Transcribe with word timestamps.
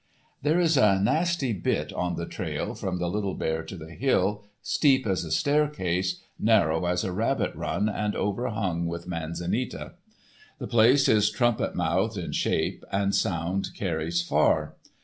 There 0.41 0.59
is 0.59 0.77
a 0.77 0.99
nasty 0.99 1.53
bit 1.53 1.93
on 1.93 2.15
the 2.15 2.25
trail 2.25 2.73
from 2.73 2.97
the 2.97 3.07
Little 3.07 3.35
Bear 3.35 3.61
to 3.61 3.77
the 3.77 3.91
Hill, 3.93 4.43
steep 4.63 5.05
as 5.05 5.23
a 5.23 5.29
staircase, 5.29 6.21
narrow 6.39 6.85
as 6.87 7.03
a 7.03 7.11
rabbit 7.11 7.53
run, 7.53 7.87
and 7.87 8.15
overhung 8.15 8.87
with 8.87 9.05
manzanita. 9.07 9.93
The 10.57 10.67
place 10.67 11.07
is 11.07 11.29
trumpet 11.29 11.75
mouthed 11.75 12.17
in 12.17 12.31
shape, 12.31 12.83
and 12.91 13.13
sound 13.13 13.75
carries 13.75 14.23
far. 14.23 14.75